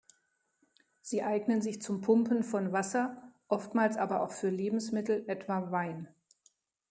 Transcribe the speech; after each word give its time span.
Sie 1.03 1.21
eignen 1.21 1.61
sich 1.61 1.79
zum 1.79 2.01
Pumpen 2.01 2.41
von 2.41 2.71
Wasser, 2.71 3.21
oftmals 3.47 3.97
aber 3.97 4.23
auch 4.23 4.31
für 4.31 4.49
Lebensmittel, 4.49 5.23
etwa 5.27 5.69
Wein. 5.69 6.07